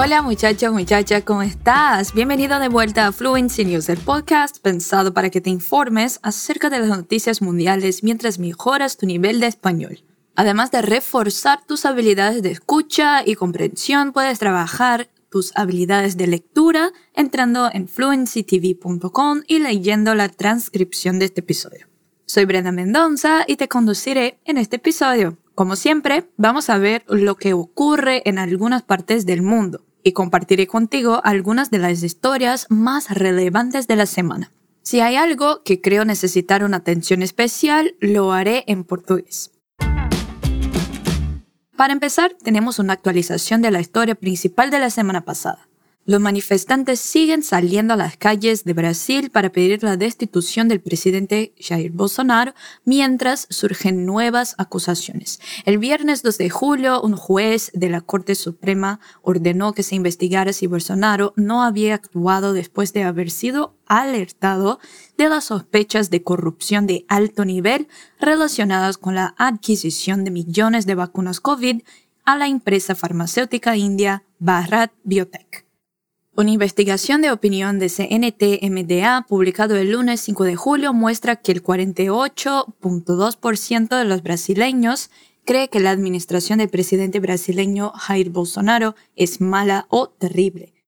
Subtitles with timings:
[0.00, 2.14] Hola muchachos, muchachas, ¿cómo estás?
[2.14, 6.78] Bienvenido de vuelta a Fluency News, el podcast pensado para que te informes acerca de
[6.78, 10.04] las noticias mundiales mientras mejoras tu nivel de español.
[10.36, 16.92] Además de reforzar tus habilidades de escucha y comprensión, puedes trabajar tus habilidades de lectura
[17.12, 21.88] entrando en fluencytv.com y leyendo la transcripción de este episodio.
[22.24, 25.38] Soy Brenda Mendonza y te conduciré en este episodio.
[25.56, 30.66] Como siempre, vamos a ver lo que ocurre en algunas partes del mundo y compartiré
[30.66, 34.50] contigo algunas de las historias más relevantes de la semana.
[34.82, 39.52] Si hay algo que creo necesitar una atención especial, lo haré en portugués.
[41.76, 45.67] Para empezar, tenemos una actualización de la historia principal de la semana pasada.
[46.08, 51.52] Los manifestantes siguen saliendo a las calles de Brasil para pedir la destitución del presidente
[51.60, 52.54] Jair Bolsonaro
[52.86, 55.38] mientras surgen nuevas acusaciones.
[55.66, 60.54] El viernes 2 de julio, un juez de la Corte Suprema ordenó que se investigara
[60.54, 64.80] si Bolsonaro no había actuado después de haber sido alertado
[65.18, 67.86] de las sospechas de corrupción de alto nivel
[68.18, 71.82] relacionadas con la adquisición de millones de vacunas COVID
[72.24, 75.67] a la empresa farmacéutica india Bharat Biotech.
[76.38, 81.64] Una investigación de opinión de CNT-MDA publicado el lunes 5 de julio muestra que el
[81.64, 85.10] 48.2% de los brasileños
[85.44, 90.78] cree que la administración del presidente brasileño Jair Bolsonaro es mala o terrible.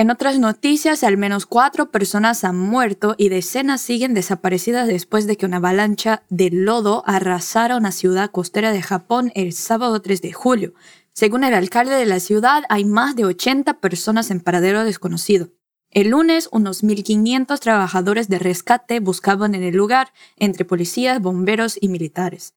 [0.00, 5.36] En otras noticias, al menos cuatro personas han muerto y decenas siguen desaparecidas después de
[5.36, 10.32] que una avalancha de lodo arrasara una ciudad costera de Japón el sábado 3 de
[10.32, 10.72] julio,
[11.12, 15.50] según el alcalde de la ciudad, hay más de 80 personas en paradero desconocido.
[15.90, 21.88] El lunes, unos 1.500 trabajadores de rescate buscaban en el lugar, entre policías, bomberos y
[21.88, 22.54] militares.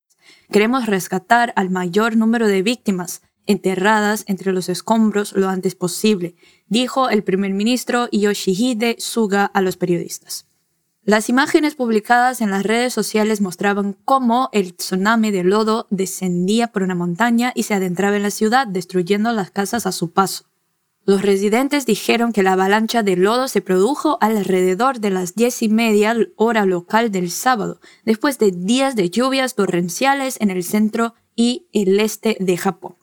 [0.51, 6.35] Queremos rescatar al mayor número de víctimas, enterradas entre los escombros lo antes posible,
[6.67, 10.45] dijo el primer ministro Yoshihide Suga a los periodistas.
[11.05, 16.81] Las imágenes publicadas en las redes sociales mostraban cómo el tsunami de lodo descendía por
[16.81, 20.45] una montaña y se adentraba en la ciudad, destruyendo las casas a su paso.
[21.05, 25.67] Los residentes dijeron que la avalancha de lodo se produjo alrededor de las diez y
[25.67, 31.67] media hora local del sábado, después de días de lluvias torrenciales en el centro y
[31.73, 32.95] el este de Japón.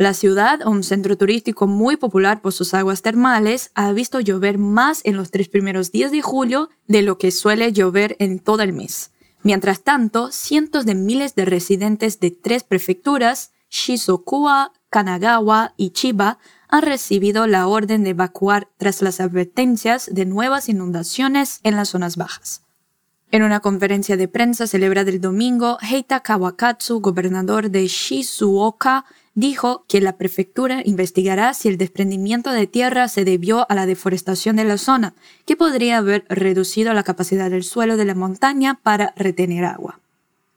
[0.00, 5.02] La ciudad, un centro turístico muy popular por sus aguas termales, ha visto llover más
[5.04, 8.72] en los tres primeros días de julio de lo que suele llover en todo el
[8.72, 9.10] mes.
[9.42, 16.38] Mientras tanto, cientos de miles de residentes de tres prefecturas, Shizuoka, Kanagawa y Chiba,
[16.70, 22.16] han recibido la orden de evacuar tras las advertencias de nuevas inundaciones en las zonas
[22.16, 22.62] bajas.
[23.32, 29.04] En una conferencia de prensa celebrada el domingo, Heita Kawakatsu, gobernador de Shizuoka,
[29.34, 34.56] dijo que la prefectura investigará si el desprendimiento de tierra se debió a la deforestación
[34.56, 35.14] de la zona,
[35.46, 40.00] que podría haber reducido la capacidad del suelo de la montaña para retener agua.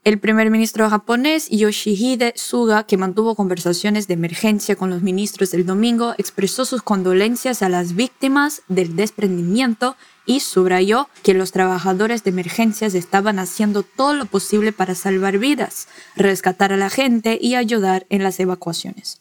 [0.03, 5.65] El primer ministro japonés Yoshihide Suga, que mantuvo conversaciones de emergencia con los ministros el
[5.65, 12.31] domingo, expresó sus condolencias a las víctimas del desprendimiento y subrayó que los trabajadores de
[12.31, 15.87] emergencias estaban haciendo todo lo posible para salvar vidas,
[16.17, 19.19] rescatar a la gente y ayudar en las evacuaciones.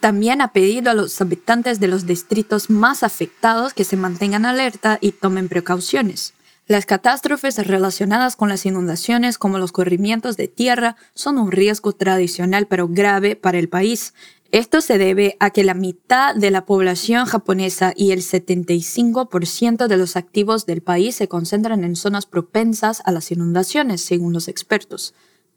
[0.00, 4.98] También ha pedido a los habitantes de los distritos más afectados que se mantengan alerta
[5.00, 6.34] y tomen precauciones.
[6.66, 12.66] Las catástrofes relacionadas con las inundaciones como los corrimientos de tierra son un riesgo tradicional
[12.66, 14.14] pero grave para el país.
[14.50, 19.96] Esto se debe a que la mitad de la población japonesa y el 75% de
[19.98, 25.12] los activos del país se concentran en zonas propensas a las inundaciones, según los expertos.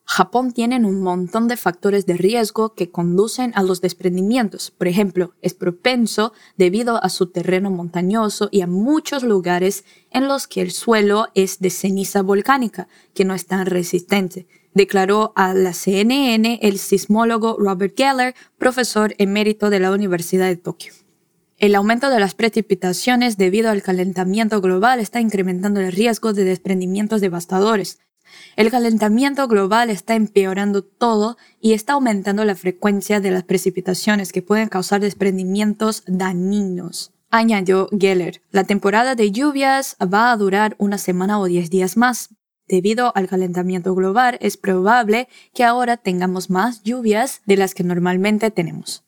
[0.10, 4.72] Japón tiene un montón de factores de riesgo que conducen a los desprendimientos.
[4.72, 10.48] Por ejemplo, es propenso debido a su terreno montañoso y a muchos lugares en los
[10.48, 15.74] que el suelo es de ceniza volcánica, que no es tan resistente, declaró a la
[15.74, 20.94] CNN el sismólogo Robert Geller, profesor emérito de la Universidad de Tokio.
[21.58, 27.20] El aumento de las precipitaciones debido al calentamiento global está incrementando el riesgo de desprendimientos
[27.20, 28.00] devastadores.
[28.56, 34.42] El calentamiento global está empeorando todo y está aumentando la frecuencia de las precipitaciones que
[34.42, 37.14] pueden causar desprendimientos dañinos.
[37.30, 42.30] Añadió Geller, la temporada de lluvias va a durar una semana o diez días más.
[42.68, 48.52] Debido al calentamiento global, es probable que ahora tengamos más lluvias de las que normalmente
[48.52, 49.04] tenemos.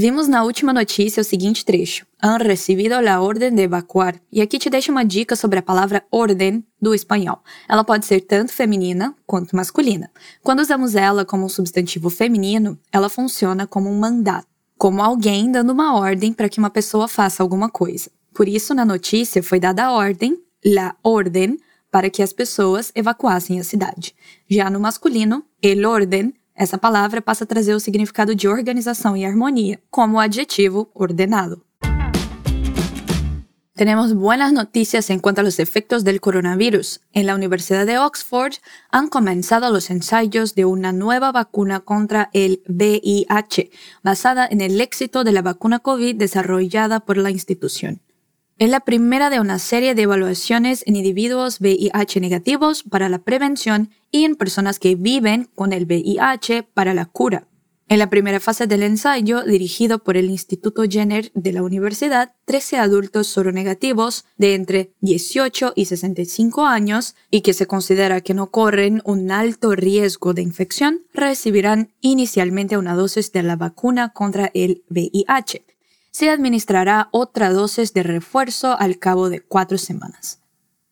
[0.00, 4.14] Vimos na última notícia o seguinte trecho: Han recebido a ordem de evacuar.
[4.30, 7.42] E aqui te deixo uma dica sobre a palavra ordem do espanhol.
[7.68, 10.08] Ela pode ser tanto feminina quanto masculina.
[10.40, 14.46] Quando usamos ela como um substantivo feminino, ela funciona como um mandato,
[14.76, 18.08] como alguém dando uma ordem para que uma pessoa faça alguma coisa.
[18.32, 21.58] Por isso, na notícia foi dada a ordem, la ordem,
[21.90, 24.14] para que as pessoas evacuassem a cidade.
[24.48, 29.24] Já no masculino, el orden essa palavra passa a trazer o significado de organização e
[29.24, 31.64] harmonia, como adjetivo ordenado.
[33.78, 37.00] Tenemos buenas noticias en cuanto a los efectos del coronavirus.
[37.12, 38.54] En la Universidad de Oxford
[38.90, 43.70] han comenzado los ensayos de una nueva vacuna contra el VIH,
[44.02, 48.00] basada en el éxito de la vacuna COVID desarrollada por la institución.
[48.58, 53.90] Es la primera de una serie de evaluaciones en individuos VIH negativos para la prevención
[54.10, 57.46] y en personas que viven con el VIH para la cura.
[57.86, 62.78] En la primera fase del ensayo, dirigido por el Instituto Jenner de la universidad, 13
[62.78, 69.02] adultos soronegativos de entre 18 y 65 años y que se considera que no corren
[69.04, 75.64] un alto riesgo de infección recibirán inicialmente una dosis de la vacuna contra el VIH
[76.18, 80.40] se administrará otra dosis de refuerzo al cabo de cuatro semanas.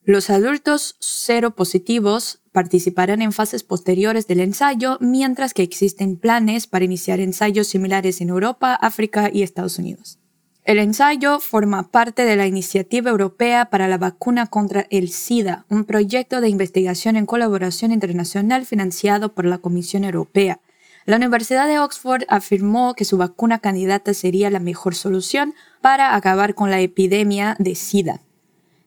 [0.04, 6.84] Los adultos cero positivos participarán en fases posteriores del ensayo, mientras que existen planes para
[6.84, 10.20] iniciar ensayos similares en Europa, África y Estados Unidos.
[10.62, 15.86] El ensayo forma parte de la Iniciativa Europea para la Vacuna contra el SIDA, un
[15.86, 20.60] proyecto de investigación en colaboración internacional financiado por la Comisión Europea,
[21.06, 26.56] la Universidad de Oxford afirmó que su vacuna candidata sería la mejor solución para acabar
[26.56, 28.20] con la epidemia de SIDA.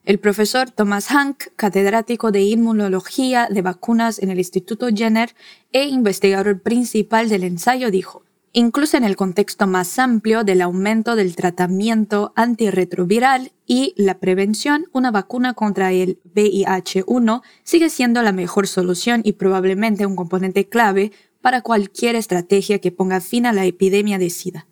[0.04, 5.34] El profesor Thomas Hank, catedrático de inmunología de vacunas en el Instituto Jenner
[5.72, 11.36] e investigador principal del ensayo, dijo, Incluso en el contexto más amplio del aumento del
[11.36, 19.22] tratamiento antirretroviral y la prevención, una vacuna contra el VIH-1 sigue siendo la mejor solución
[19.24, 24.30] y probablemente un componente clave para cualquier estrategia que ponga fin a la epidemia de
[24.30, 24.68] SIDA.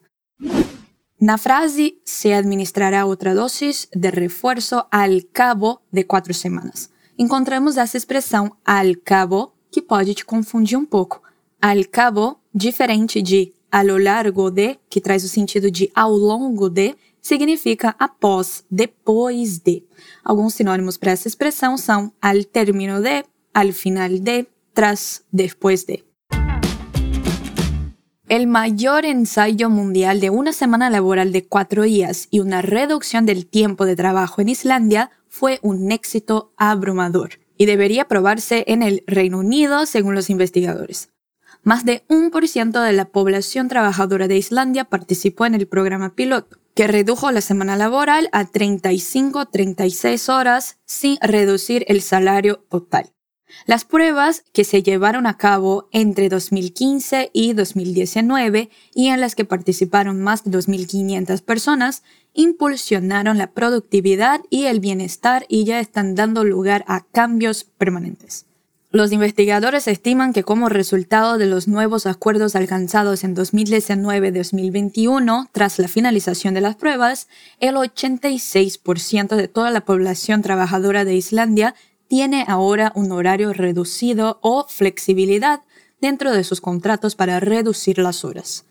[1.19, 1.37] Na
[2.03, 6.91] se administrará otra dosis de refuerzo al cabo de cuatro semanas.
[7.17, 11.23] Encontramos essa expressão al cabo que pode te confundir um pouco.
[11.59, 16.69] Al cabo, diferente de a lo largo de, que traz o sentido de ao longo
[16.69, 19.83] de, significa após, depois de.
[20.23, 26.06] Alguns sinônimos para essa expressão são al término de, al final de, tras, depois de.
[28.29, 33.45] El mayor ensayo mundial de una semana laboral de cuatro días y una reducción del
[33.47, 39.39] tiempo de trabajo en Islandia fue un éxito abrumador y debería probarse en el Reino
[39.39, 41.09] Unido según los investigadores.
[41.63, 46.13] Más de un por ciento de la población trabajadora de Islandia participó en el programa
[46.13, 53.13] piloto, que redujo la semana laboral a 35-36 horas sin reducir el salario total.
[53.65, 59.45] Las pruebas que se llevaron a cabo entre 2015 y 2019 y en las que
[59.45, 62.03] participaron más de 2.500 personas
[62.33, 68.47] impulsionaron la productividad y el bienestar y ya están dando lugar a cambios permanentes.
[68.89, 75.89] Los investigadores estiman que como resultado de los nuevos acuerdos alcanzados en 2019-2021 tras la
[75.89, 77.27] finalización de las pruebas,
[77.59, 81.75] el 86% de toda la población trabajadora de Islandia
[82.07, 85.62] tiene ahora un horario reducido o flexibilidad
[86.01, 88.65] dentro de sus contratos para reducir las horas.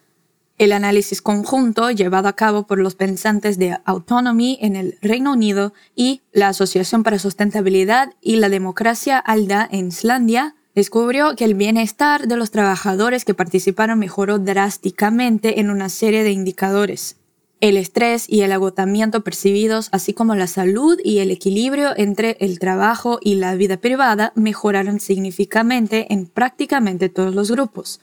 [0.58, 5.74] El análisis conjunto llevado a cabo por los pensantes de Autonomy en el Reino Unido
[5.94, 12.26] y la Asociación para Sustentabilidad y la Democracia ALDA en Islandia descubrió que el bienestar
[12.26, 17.16] de los trabajadores que participaron mejoró drásticamente en una serie de indicadores,
[17.60, 22.58] el estrés y el agotamiento percibidos, así como la salud y el equilibrio entre el
[22.58, 28.00] trabajo y la vida privada, mejoraron significativamente en prácticamente todos los grupos.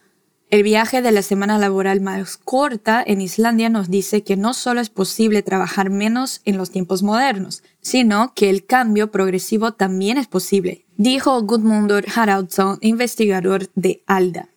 [0.50, 4.81] El viaje de la semana laboral más corta en Islandia nos dice que no solo
[4.81, 10.27] es posible trabajar menos en los tiempos modernos, sino que el cambio progresivo también es
[10.27, 14.52] posible, dijo Gudmundur Haraldsson, investigador de ALDA.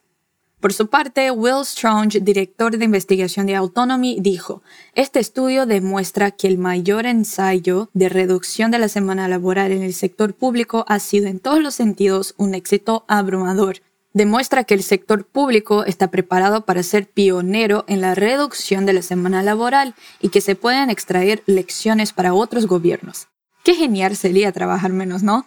[0.67, 6.49] Por su parte, Will Strong, director de investigación de Autonomy, dijo, este estudio demuestra que
[6.49, 11.29] el mayor ensayo de reducción de la semana laboral en el sector público ha sido
[11.29, 13.77] en todos los sentidos un éxito abrumador.
[14.13, 19.03] Demuestra que el sector público está preparado para ser pionero en la reducción de la
[19.03, 23.29] semana laboral y que se pueden extraer lecciones para otros gobiernos.
[23.63, 25.47] Qué genial sería trabajar menos, ¿no?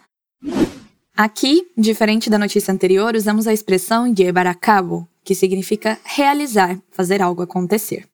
[1.22, 7.22] Aqui, diferente da notícia anterior, usamos a expressão llevar a cabo, que significa realizar, fazer
[7.22, 8.10] algo acontecer.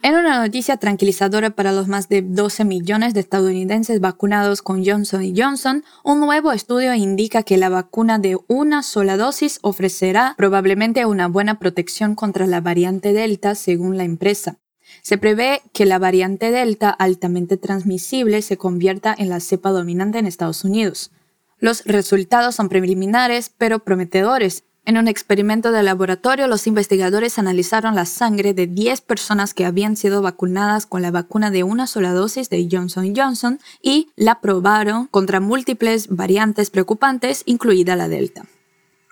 [0.00, 5.34] En una noticia tranquilizadora para los más de 12 millones de estadounidenses vacunados con Johnson
[5.36, 11.26] Johnson, un nuevo estudio indica que la vacuna de una sola dosis ofrecerá probablemente una
[11.26, 14.58] buena protección contra la variante Delta, según la empresa.
[15.02, 20.26] Se prevé que la variante Delta altamente transmisible se convierta en la cepa dominante en
[20.26, 21.10] Estados Unidos.
[21.58, 28.06] Los resultados son preliminares pero prometedores, en un experimento de laboratorio, los investigadores analizaron la
[28.06, 32.48] sangre de 10 personas que habían sido vacunadas con la vacuna de una sola dosis
[32.48, 38.46] de Johnson Johnson y la probaron contra múltiples variantes preocupantes, incluida la Delta.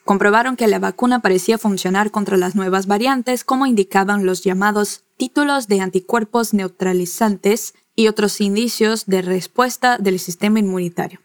[0.07, 5.69] Comprobaron que la vacuna parecía funcionar contra las nuevas variantes, como indicaban los llamados títulos
[5.69, 11.21] de anticuerpos neutralizantes y otros indicios de respuesta del sistema inmunitario.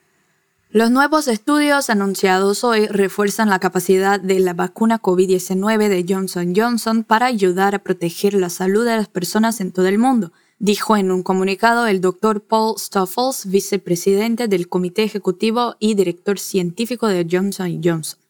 [0.73, 7.03] Los nuevos estudios anunciados hoy refuerzan la capacidad de la vacuna COVID-19 de Johnson Johnson
[7.03, 11.11] para ayudar a proteger la salud de las personas en todo el mundo, dijo en
[11.11, 17.81] un comunicado el doctor Paul Stoffels, vicepresidente del Comité Ejecutivo y director científico de Johnson
[17.83, 18.21] Johnson.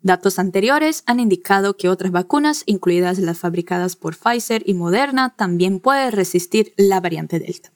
[0.00, 5.80] Datos anteriores han indicado que otras vacunas, incluidas las fabricadas por Pfizer y Moderna, también
[5.80, 7.72] pueden resistir la variante Delta.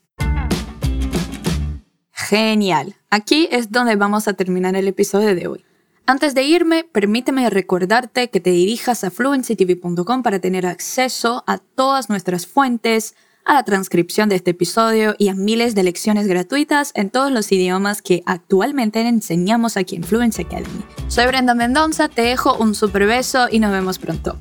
[2.28, 2.96] Genial.
[3.10, 5.64] Aquí es donde vamos a terminar el episodio de hoy.
[6.06, 12.08] Antes de irme, permíteme recordarte que te dirijas a fluencytv.com para tener acceso a todas
[12.08, 13.14] nuestras fuentes,
[13.44, 17.52] a la transcripción de este episodio y a miles de lecciones gratuitas en todos los
[17.52, 20.84] idiomas que actualmente enseñamos aquí en Fluency Academy.
[21.08, 24.38] Soy Brenda Mendoza, te dejo un super beso y nos vemos pronto.